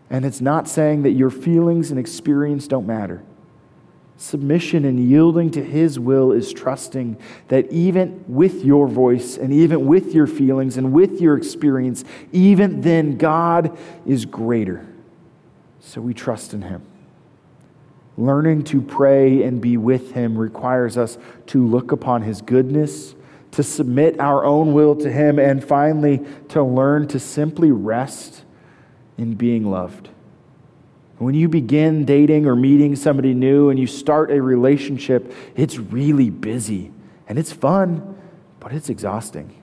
[0.10, 3.24] and it's not saying that your feelings and experience don't matter.
[4.22, 9.88] Submission and yielding to His will is trusting that even with your voice and even
[9.88, 14.86] with your feelings and with your experience, even then, God is greater.
[15.80, 16.84] So we trust in Him.
[18.16, 23.16] Learning to pray and be with Him requires us to look upon His goodness
[23.54, 28.44] to submit our own will to Him, and finally, to learn to simply rest
[29.18, 30.11] in being loved.
[31.22, 36.32] When you begin dating or meeting somebody new and you start a relationship, it's really
[36.32, 36.92] busy
[37.28, 38.20] and it's fun,
[38.60, 39.62] but it's exhausting.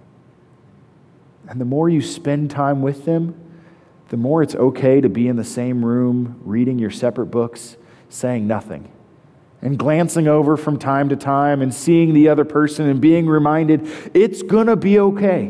[1.49, 3.35] And the more you spend time with them,
[4.09, 7.77] the more it's okay to be in the same room, reading your separate books,
[8.09, 8.93] saying nothing
[9.61, 13.85] and glancing over from time to time and seeing the other person and being reminded
[14.15, 15.47] it's going to be okay.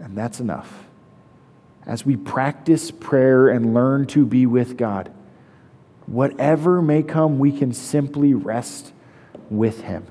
[0.00, 0.85] And that's enough.
[1.86, 5.10] As we practice prayer and learn to be with God,
[6.06, 8.92] whatever may come, we can simply rest
[9.50, 10.04] with Him.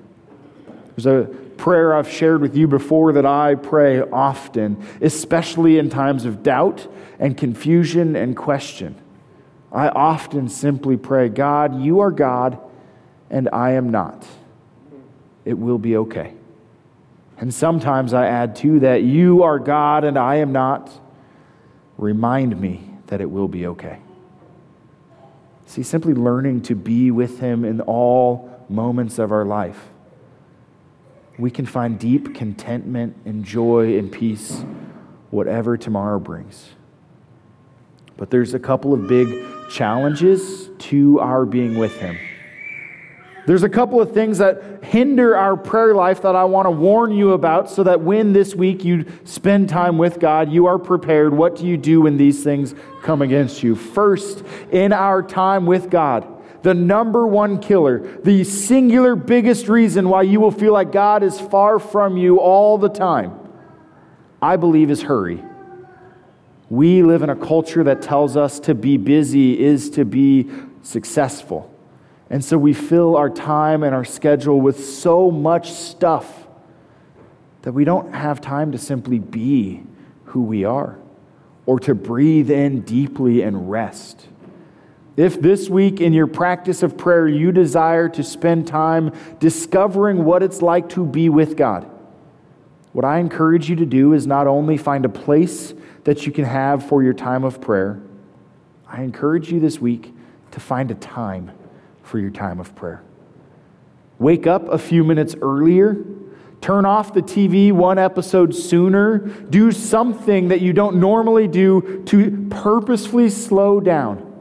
[0.96, 1.26] There's a
[1.58, 6.88] prayer I've shared with you before that I pray often, especially in times of doubt
[7.20, 8.96] and confusion and question.
[9.72, 12.60] I often simply pray, God, you are God
[13.30, 14.26] and I am not.
[15.44, 16.34] It will be okay.
[17.38, 20.90] And sometimes I add to that, you are God and I am not.
[21.98, 24.00] Remind me that it will be okay.
[25.66, 29.90] See, simply learning to be with Him in all moments of our life,
[31.38, 34.64] we can find deep contentment and joy and peace,
[35.32, 36.70] whatever tomorrow brings.
[38.18, 39.28] But there's a couple of big
[39.70, 42.18] challenges to our being with Him.
[43.46, 47.12] There's a couple of things that hinder our prayer life that I want to warn
[47.12, 51.32] you about so that when this week you spend time with God, you are prepared.
[51.32, 53.76] What do you do when these things come against you?
[53.76, 56.28] First, in our time with God,
[56.64, 61.40] the number one killer, the singular biggest reason why you will feel like God is
[61.40, 63.40] far from you all the time,
[64.42, 65.44] I believe is hurry.
[66.72, 70.50] We live in a culture that tells us to be busy is to be
[70.82, 71.75] successful.
[72.30, 76.48] And so we fill our time and our schedule with so much stuff
[77.62, 79.84] that we don't have time to simply be
[80.26, 80.98] who we are
[81.66, 84.28] or to breathe in deeply and rest.
[85.18, 90.44] If this week in your practice of prayer you desire to spend time discovering what
[90.44, 91.90] it's like to be with God,
[92.92, 96.46] what I encourage you to do is not only find a place that you can
[96.46, 98.02] have for your time of prayer,
[98.88, 100.14] I encourage you this week
[100.52, 101.52] to find a time
[102.06, 103.04] for your time of prayer.
[104.20, 105.98] Wake up a few minutes earlier.
[106.62, 109.20] Turn off the TV one episode sooner.
[109.20, 114.32] Do something that you don't normally do to purposefully slow down.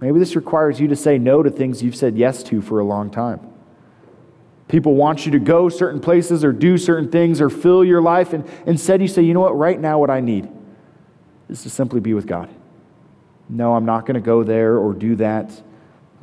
[0.00, 2.84] Maybe this requires you to say no to things you've said yes to for a
[2.84, 3.40] long time.
[4.68, 8.32] People want you to go certain places or do certain things or fill your life,
[8.32, 10.48] and instead you say, you know what, right now, what I need
[11.48, 12.48] is to simply be with God.
[13.48, 15.50] No, I'm not going to go there or do that.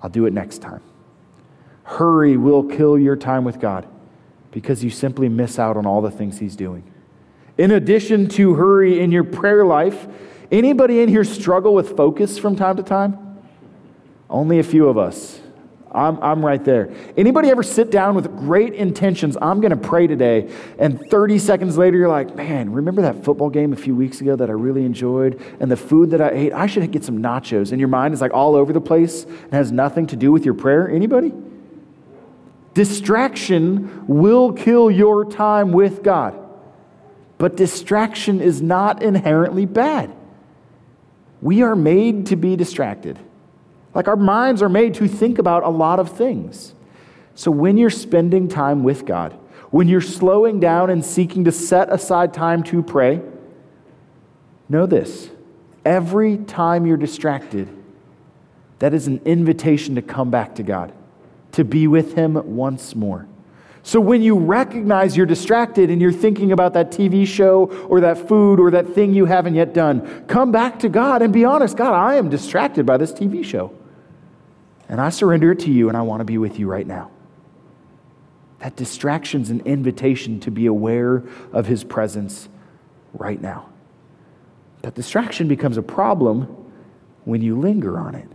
[0.01, 0.81] I'll do it next time.
[1.83, 3.87] Hurry will kill your time with God
[4.51, 6.83] because you simply miss out on all the things He's doing.
[7.57, 10.07] In addition to hurry in your prayer life,
[10.51, 13.39] anybody in here struggle with focus from time to time?
[14.29, 15.40] Only a few of us.
[15.93, 16.93] I'm, I'm right there.
[17.17, 19.37] Anybody ever sit down with great intentions?
[19.41, 20.49] I'm going to pray today.
[20.79, 24.37] And 30 seconds later, you're like, man, remember that football game a few weeks ago
[24.37, 25.41] that I really enjoyed?
[25.59, 26.53] And the food that I ate?
[26.53, 27.71] I should get some nachos.
[27.71, 30.45] And your mind is like all over the place and has nothing to do with
[30.45, 30.89] your prayer.
[30.89, 31.33] Anybody?
[32.73, 36.37] Distraction will kill your time with God.
[37.37, 40.15] But distraction is not inherently bad.
[41.41, 43.19] We are made to be distracted.
[43.93, 46.73] Like our minds are made to think about a lot of things.
[47.35, 49.33] So when you're spending time with God,
[49.69, 53.21] when you're slowing down and seeking to set aside time to pray,
[54.69, 55.29] know this
[55.85, 57.67] every time you're distracted,
[58.79, 60.93] that is an invitation to come back to God,
[61.53, 63.27] to be with Him once more.
[63.83, 68.27] So when you recognize you're distracted and you're thinking about that TV show or that
[68.27, 71.77] food or that thing you haven't yet done, come back to God and be honest
[71.77, 73.73] God, I am distracted by this TV show.
[74.91, 77.09] And I surrender it to you, and I want to be with you right now.
[78.59, 82.49] That distraction's an invitation to be aware of his presence
[83.13, 83.69] right now.
[84.81, 86.43] That distraction becomes a problem
[87.23, 88.27] when you linger on it.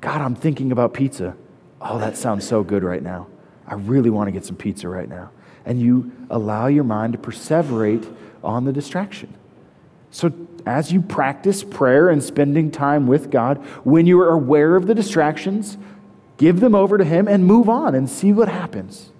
[0.00, 1.36] God, I'm thinking about pizza.
[1.78, 3.26] Oh, that sounds so good right now.
[3.66, 5.30] I really want to get some pizza right now.
[5.66, 8.10] And you allow your mind to perseverate
[8.42, 9.34] on the distraction.
[10.10, 10.30] So,
[10.66, 14.94] as you practice prayer and spending time with God, when you are aware of the
[14.94, 15.78] distractions,
[16.36, 19.12] give them over to Him and move on and see what happens.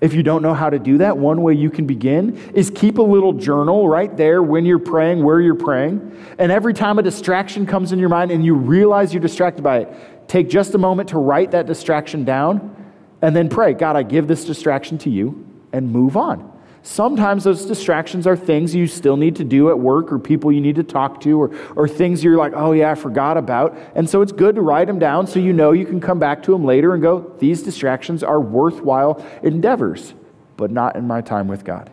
[0.00, 2.98] If you don't know how to do that, one way you can begin is keep
[2.98, 6.18] a little journal right there when you're praying, where you're praying.
[6.38, 9.78] And every time a distraction comes in your mind and you realize you're distracted by
[9.78, 12.76] it, take just a moment to write that distraction down
[13.22, 16.51] And then pray, God, I give this distraction to you and move on.
[16.84, 20.60] Sometimes those distractions are things you still need to do at work or people you
[20.60, 23.78] need to talk to or, or things you're like, oh, yeah, I forgot about.
[23.94, 26.42] And so it's good to write them down so you know you can come back
[26.44, 30.14] to them later and go, these distractions are worthwhile endeavors,
[30.56, 31.88] but not in my time with God.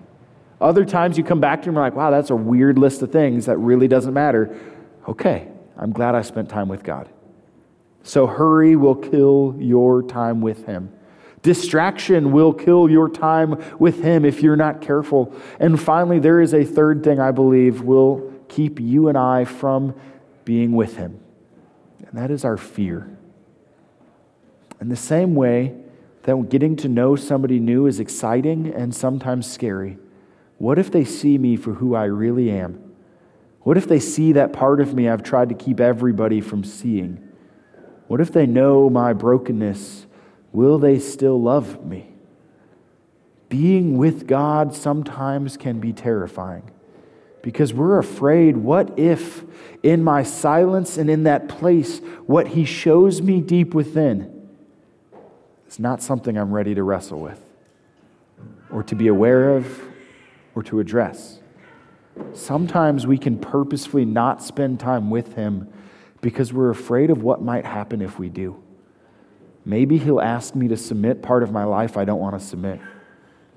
[0.59, 3.03] Other times you come back to them and you're like, wow, that's a weird list
[3.03, 4.59] of things that really doesn't matter.
[5.07, 7.07] Okay, I'm glad I spent time with God.
[8.01, 10.91] So hurry will kill your time with Him.
[11.41, 15.33] Distraction will kill your time with Him if you're not careful.
[15.59, 19.95] And finally, there is a third thing I believe will keep you and I from
[20.43, 21.19] being with Him,
[22.07, 23.15] and that is our fear.
[24.81, 25.75] In the same way
[26.23, 29.97] that getting to know somebody new is exciting and sometimes scary,
[30.57, 32.93] what if they see me for who I really am?
[33.61, 37.25] What if they see that part of me I've tried to keep everybody from seeing?
[38.07, 40.07] What if they know my brokenness
[40.51, 42.11] will they still love me?
[43.49, 46.69] Being with God sometimes can be terrifying
[47.41, 49.43] because we're afraid what if,
[49.81, 54.49] in my silence and in that place, what He shows me deep within
[55.67, 57.41] is not something I'm ready to wrestle with
[58.71, 59.81] or to be aware of
[60.55, 61.39] or to address.
[62.33, 65.71] Sometimes we can purposefully not spend time with Him
[66.21, 68.61] because we're afraid of what might happen if we do.
[69.65, 72.79] Maybe he'll ask me to submit part of my life I don't want to submit.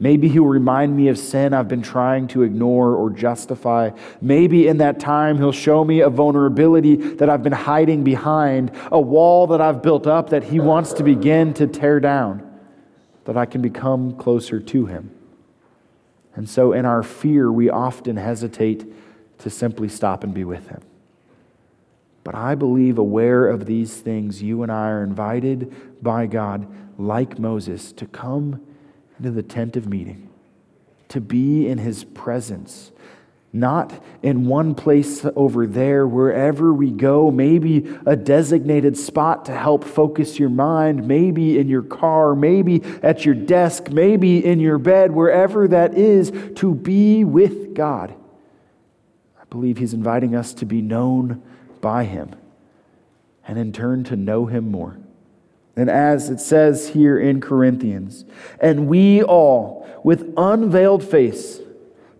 [0.02, 3.90] Maybe he'll remind me of sin I've been trying to ignore or justify.
[4.20, 9.00] Maybe in that time he'll show me a vulnerability that I've been hiding behind, a
[9.00, 12.58] wall that I've built up that he wants to begin to tear down,
[13.26, 15.14] that I can become closer to him.
[16.34, 18.84] And so in our fear, we often hesitate
[19.38, 20.80] to simply stop and be with him.
[22.24, 26.66] But I believe, aware of these things, you and I are invited by God,
[26.98, 28.64] like Moses, to come
[29.18, 30.28] into the tent of meeting,
[31.08, 32.92] to be in his presence,
[33.52, 39.84] not in one place over there, wherever we go, maybe a designated spot to help
[39.84, 45.10] focus your mind, maybe in your car, maybe at your desk, maybe in your bed,
[45.10, 48.14] wherever that is, to be with God.
[49.40, 51.42] I believe he's inviting us to be known
[51.82, 52.34] by him
[53.46, 54.98] and in turn to know him more.
[55.76, 58.24] And as it says here in Corinthians,
[58.60, 61.60] and we all, with unveiled face,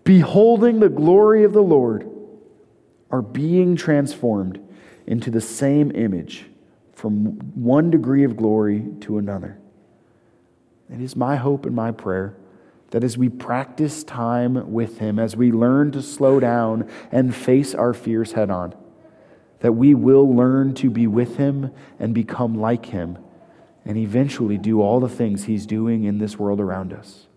[0.03, 2.07] beholding the glory of the Lord,
[3.09, 4.59] are being transformed
[5.05, 6.45] into the same image
[6.93, 9.59] from one degree of glory to another.
[10.91, 12.35] It is my hope and my prayer
[12.91, 17.73] that as we practice time with Him, as we learn to slow down and face
[17.73, 18.75] our fears head on,
[19.63, 23.17] that we will learn to be with him and become like him
[23.85, 27.27] and eventually do all the things he's doing in this world around us.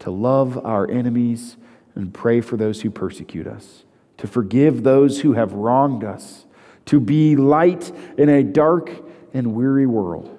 [0.00, 1.56] To love our enemies
[1.94, 3.84] and pray for those who persecute us,
[4.16, 6.46] to forgive those who have wronged us,
[6.86, 8.90] to be light in a dark
[9.32, 10.36] and weary world.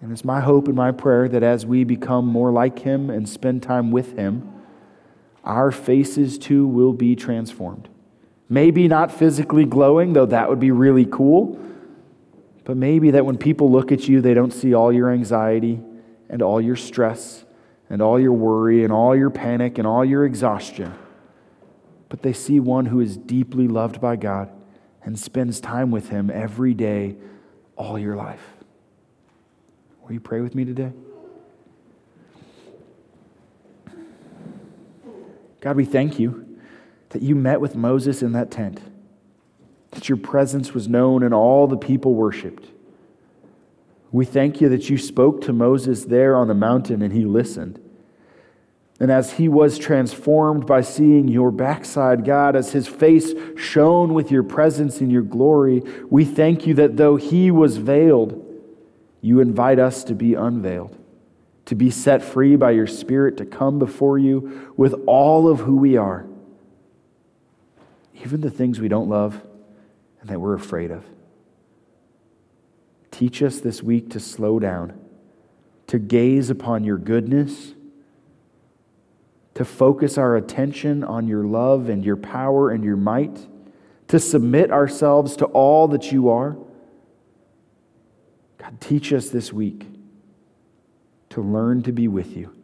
[0.00, 3.28] And it's my hope and my prayer that as we become more like him and
[3.28, 4.52] spend time with him,
[5.42, 7.88] our faces too will be transformed
[8.48, 11.60] Maybe not physically glowing, though that would be really cool.
[12.64, 15.80] But maybe that when people look at you, they don't see all your anxiety
[16.28, 17.44] and all your stress
[17.90, 20.94] and all your worry and all your panic and all your exhaustion.
[22.08, 24.50] But they see one who is deeply loved by God
[25.02, 27.16] and spends time with Him every day,
[27.76, 28.42] all your life.
[30.02, 30.92] Will you pray with me today?
[35.60, 36.47] God, we thank you
[37.10, 38.80] that you met with Moses in that tent,
[39.92, 42.66] that your presence was known and all the people worshiped.
[44.12, 47.80] We thank you that you spoke to Moses there on the mountain and he listened.
[49.00, 54.30] And as he was transformed by seeing your backside, God, as his face shone with
[54.30, 58.44] your presence and your glory, we thank you that though he was veiled,
[59.20, 60.96] you invite us to be unveiled,
[61.66, 65.76] to be set free by your Spirit, to come before you with all of who
[65.76, 66.26] we are
[68.24, 69.40] even the things we don't love
[70.20, 71.04] and that we're afraid of.
[73.10, 74.98] Teach us this week to slow down,
[75.86, 77.74] to gaze upon your goodness,
[79.54, 83.46] to focus our attention on your love and your power and your might,
[84.08, 86.56] to submit ourselves to all that you are.
[88.58, 89.86] God, teach us this week
[91.30, 92.54] to learn to be with you,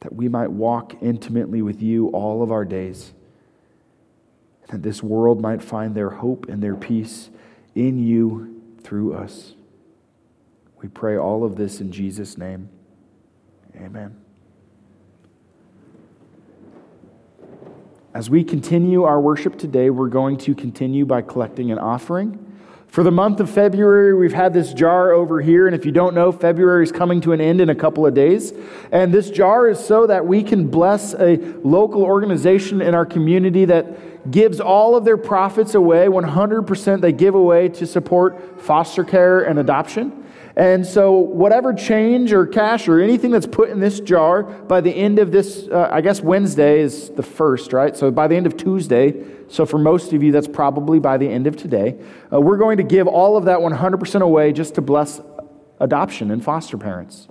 [0.00, 3.12] that we might walk intimately with you all of our days
[4.68, 7.30] that this world might find their hope and their peace
[7.74, 9.54] in you through us.
[10.82, 12.68] We pray all of this in Jesus' name.
[13.76, 14.16] Amen.
[18.14, 22.42] As we continue our worship today, we're going to continue by collecting an offering.
[22.88, 26.14] For the month of February, we've had this jar over here, and if you don't
[26.14, 28.54] know, February is coming to an end in a couple of days.
[28.90, 33.66] And this jar is so that we can bless a local organization in our community
[33.66, 39.42] that gives all of their profits away, 100% they give away to support foster care
[39.42, 40.24] and adoption.
[40.56, 44.90] And so, whatever change or cash or anything that's put in this jar by the
[44.90, 47.94] end of this, uh, I guess Wednesday is the first, right?
[47.94, 51.28] So, by the end of Tuesday, so for most of you, that's probably by the
[51.28, 51.98] end of today,
[52.32, 55.20] uh, we're going to give all of that 100% away just to bless
[55.78, 57.28] adoption and foster parents.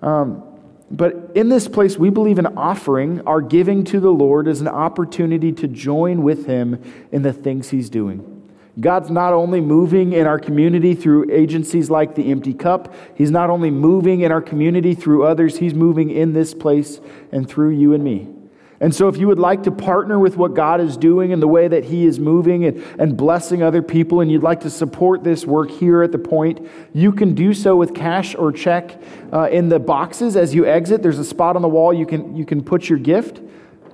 [0.00, 0.42] Um,
[0.90, 4.68] but in this place, we believe an offering our giving to the Lord is an
[4.68, 8.30] opportunity to join with Him in the things He's doing.
[8.78, 13.50] God's not only moving in our community through agencies like the Empty Cup, He's not
[13.50, 17.00] only moving in our community through others, He's moving in this place
[17.32, 18.33] and through you and me.
[18.84, 21.48] And so, if you would like to partner with what God is doing and the
[21.48, 25.24] way that He is moving and, and blessing other people, and you'd like to support
[25.24, 29.00] this work here at the point, you can do so with cash or check
[29.32, 31.02] uh, in the boxes as you exit.
[31.02, 33.40] There's a spot on the wall you can, you can put your gift.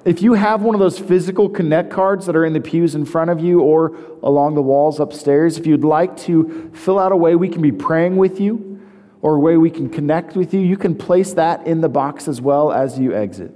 [0.04, 3.04] If you have one of those physical connect cards that are in the pews in
[3.04, 7.16] front of you or along the walls upstairs, if you'd like to fill out a
[7.16, 8.80] way we can be praying with you
[9.22, 12.26] or a way we can connect with you, you can place that in the box
[12.26, 13.54] as well as you exit.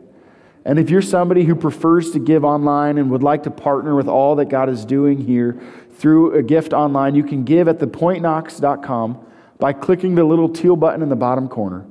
[0.64, 4.08] And if you're somebody who prefers to give online and would like to partner with
[4.08, 5.60] all that God is doing here
[5.92, 9.26] through a gift online, you can give at thepointknox.com
[9.58, 11.84] by clicking the little teal button in the bottom corner.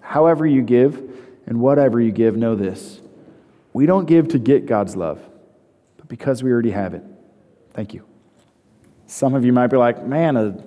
[0.00, 1.00] However, you give
[1.46, 3.00] and whatever you give, know this
[3.72, 5.20] we don't give to get God's love,
[5.96, 7.04] but because we already have it.
[7.74, 8.04] Thank you.
[9.06, 10.64] Some of you might be like, man, a,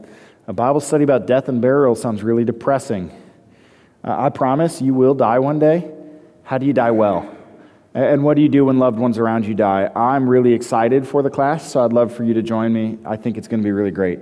[0.47, 3.12] a Bible study about death and burial sounds really depressing.
[4.04, 5.91] Uh, I promise you will die one day.
[6.43, 7.38] How do you die well?
[7.94, 9.89] And what do you do when loved ones around you die?
[9.94, 12.98] I'm really excited for the class, so I'd love for you to join me.
[13.06, 14.20] I think it's going to be really great.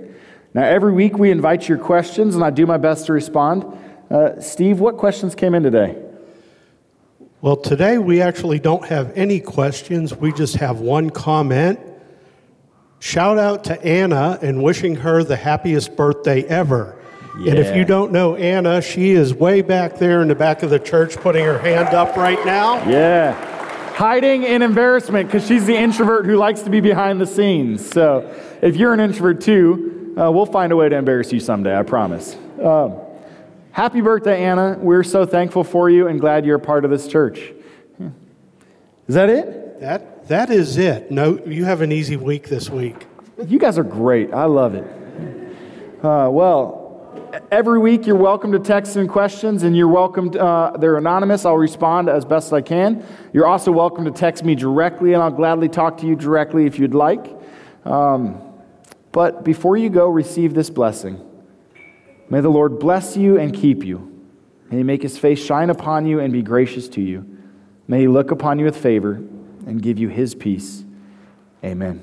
[0.54, 3.64] Now, every week we invite your questions, and I do my best to respond.
[4.10, 5.96] Uh, Steve, what questions came in today?
[7.42, 10.16] Well, today we actually don't have any questions.
[10.16, 11.78] We just have one comment.
[12.98, 17.00] Shout out to Anna and wishing her the happiest birthday ever.
[17.38, 17.52] Yeah.
[17.52, 20.70] And if you don't know Anna, she is way back there in the back of
[20.70, 22.86] the church putting her hand up right now.
[22.90, 23.49] Yeah.
[24.00, 27.86] Hiding in embarrassment because she's the introvert who likes to be behind the scenes.
[27.86, 31.78] So if you're an introvert too, uh, we'll find a way to embarrass you someday,
[31.78, 32.34] I promise.
[32.64, 32.96] Um,
[33.72, 34.78] Happy birthday, Anna.
[34.80, 37.52] We're so thankful for you and glad you're a part of this church.
[39.06, 39.80] Is that it?
[39.80, 41.10] That, that is it.
[41.10, 43.06] No, you have an easy week this week.
[43.46, 44.32] You guys are great.
[44.32, 44.86] I love it.
[46.02, 46.79] Uh, well,
[47.50, 50.30] every week you're welcome to text in questions, and you're welcome.
[50.32, 51.44] To, uh, they're anonymous.
[51.44, 53.04] I'll respond as best I can.
[53.32, 56.78] You're also welcome to text me directly, and I'll gladly talk to you directly if
[56.78, 57.26] you'd like.
[57.84, 58.40] Um,
[59.12, 61.20] but before you go, receive this blessing.
[62.28, 64.06] May the Lord bless you and keep you.
[64.70, 67.26] May he make his face shine upon you and be gracious to you.
[67.88, 69.14] May he look upon you with favor
[69.66, 70.84] and give you his peace.
[71.64, 72.02] Amen.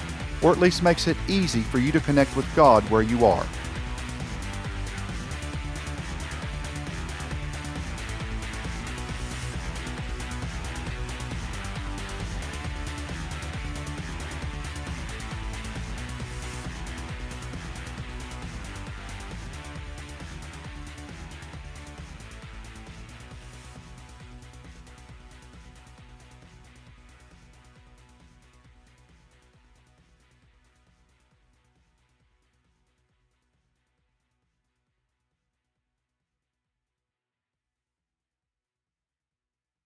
[0.41, 3.45] or at least makes it easy for you to connect with God where you are.